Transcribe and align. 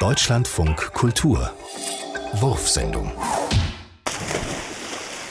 Deutschlandfunk 0.00 0.94
Kultur 0.94 1.52
Wurfsendung 2.32 3.12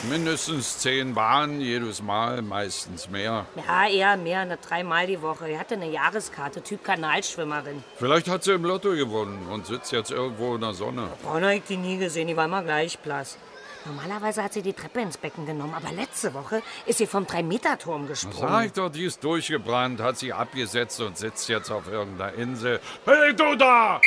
Mindestens 0.08 0.78
zehn 0.78 1.16
Bahnen 1.16 1.60
jedes 1.60 2.04
Mal, 2.04 2.44
meistens 2.44 3.10
mehr. 3.10 3.48
Ja, 3.68 3.88
eher 3.88 4.16
mehr, 4.16 4.46
ne, 4.46 4.60
dreimal 4.62 5.08
die 5.08 5.24
Woche. 5.24 5.50
Er 5.50 5.60
hatte 5.60 5.74
eine 5.74 5.90
Jahreskarte, 5.90 6.62
Typ 6.62 6.84
Kanalschwimmerin. 6.84 7.84
Vielleicht 7.98 8.30
hat 8.30 8.44
sie 8.44 8.52
im 8.52 8.64
Lotto 8.64 8.92
gewonnen 8.92 9.48
und 9.52 9.66
sitzt 9.66 9.92
jetzt 9.92 10.12
irgendwo 10.12 10.54
in 10.54 10.62
der 10.62 10.76
Sonne. 10.76 11.10
Braun 11.24 11.44
hab 11.44 11.54
ich 11.54 11.64
die 11.64 11.78
nie 11.78 11.98
gesehen, 11.98 12.28
die 12.28 12.38
war 12.38 12.46
immer 12.46 12.62
gleich 12.62 13.00
blass. 13.00 13.40
Normalerweise 13.86 14.44
hat 14.44 14.54
sie 14.54 14.62
die 14.62 14.74
Treppe 14.74 15.00
ins 15.02 15.18
Becken 15.18 15.46
genommen, 15.48 15.74
aber 15.74 15.92
letzte 15.94 16.34
Woche 16.36 16.62
ist 16.86 17.00
sie 17.00 17.08
vom 17.08 17.26
Drei-Meter-Turm 17.26 18.08
gesprungen. 18.08 18.38
Sag 18.38 18.66
ich 18.66 18.74
doch, 18.74 18.90
die 18.90 19.06
ist 19.06 19.24
durchgebrannt, 19.24 20.00
hat 20.00 20.18
sich 20.18 20.34
abgesetzt 20.34 21.00
und 21.02 21.18
sitzt 21.18 21.48
jetzt 21.50 21.72
auf 21.72 21.88
irgendeiner 21.88 22.34
Insel. 22.34 22.80
Hey, 23.06 23.34
du 23.34 23.56
da! 23.56 24.02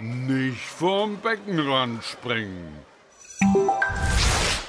Nicht 0.00 0.60
vom 0.60 1.18
Beckenrand 1.18 2.02
springen. 2.02 2.72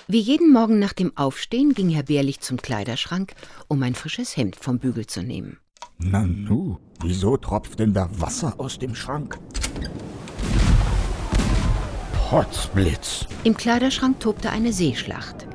Wie 0.07 0.19
jeden 0.19 0.51
Morgen 0.51 0.77
nach 0.77 0.91
dem 0.91 1.15
Aufstehen 1.15 1.73
ging 1.73 1.87
Herr 1.87 2.03
Bärlich 2.03 2.41
zum 2.41 2.57
Kleiderschrank, 2.57 3.33
um 3.69 3.81
ein 3.81 3.95
frisches 3.95 4.35
Hemd 4.35 4.57
vom 4.57 4.79
Bügel 4.79 5.05
zu 5.07 5.23
nehmen. 5.23 5.57
Nanu, 5.99 6.79
wieso 7.01 7.37
tropft 7.37 7.79
denn 7.79 7.93
da 7.93 8.09
Wasser 8.19 8.55
aus 8.57 8.77
dem 8.77 8.93
Schrank? 8.93 9.39
Potzblitz. 12.11 13.25
Im 13.45 13.55
Kleiderschrank 13.55 14.19
tobte 14.19 14.49
eine 14.49 14.73
Seeschlacht. 14.73 15.47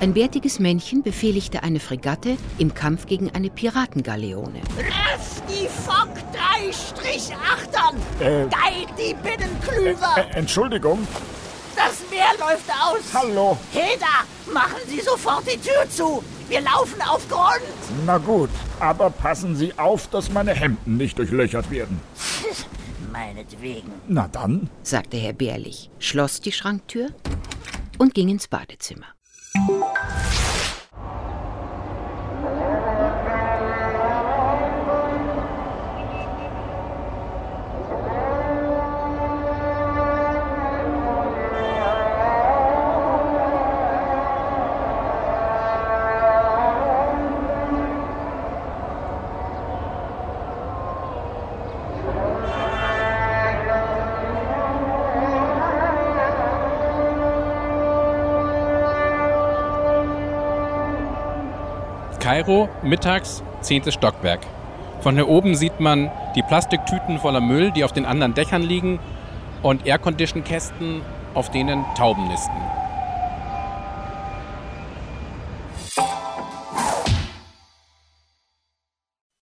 Ein 0.00 0.14
bärtiges 0.14 0.58
Männchen 0.58 1.02
befehligte 1.02 1.62
eine 1.62 1.78
Fregatte 1.78 2.38
im 2.56 2.72
Kampf 2.72 3.04
gegen 3.04 3.28
eine 3.32 3.50
Piratengaleone. 3.50 4.62
Treff 4.74 5.42
die 5.46 5.68
Fock 5.68 6.08
3-8ern! 6.32 7.96
Äh. 8.18 8.48
Geil 8.48 8.86
die 8.96 9.14
Binnenklüver! 9.14 10.16
Äh, 10.16 10.38
Entschuldigung. 10.38 11.06
Das 11.76 12.02
Meer 12.10 12.30
läuft 12.38 12.70
aus! 12.70 13.00
Hallo. 13.12 13.58
Hilda, 13.72 14.24
machen 14.50 14.80
Sie 14.86 15.00
sofort 15.00 15.44
die 15.46 15.58
Tür 15.58 15.86
zu! 15.90 16.24
Wir 16.48 16.62
laufen 16.62 17.02
auf 17.02 17.28
Grund! 17.28 17.60
Na 18.06 18.16
gut, 18.16 18.48
aber 18.78 19.10
passen 19.10 19.54
Sie 19.54 19.78
auf, 19.78 20.06
dass 20.08 20.32
meine 20.32 20.54
Hemden 20.54 20.96
nicht 20.96 21.18
durchlöchert 21.18 21.70
werden. 21.70 22.00
Meinetwegen. 23.12 23.92
Na 24.08 24.28
dann. 24.28 24.70
sagte 24.82 25.18
Herr 25.18 25.34
Bärlich, 25.34 25.90
schloss 25.98 26.40
die 26.40 26.52
Schranktür 26.52 27.08
und 27.98 28.14
ging 28.14 28.30
ins 28.30 28.48
Badezimmer. 28.48 29.06
Kairo, 62.20 62.68
mittags, 62.82 63.42
10. 63.62 63.90
Stockwerk. 63.90 64.40
Von 65.00 65.14
hier 65.14 65.26
oben 65.26 65.54
sieht 65.54 65.80
man 65.80 66.10
die 66.36 66.42
Plastiktüten 66.42 67.18
voller 67.18 67.40
Müll, 67.40 67.70
die 67.70 67.82
auf 67.82 67.92
den 67.92 68.04
anderen 68.04 68.34
Dächern 68.34 68.60
liegen 68.60 68.98
und 69.62 69.86
Aircondition-Kästen, 69.86 71.00
auf 71.32 71.50
denen 71.50 71.82
Tauben 71.96 72.28
nisten. 72.28 72.52